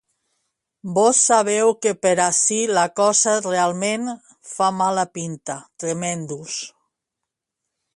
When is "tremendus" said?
5.85-6.61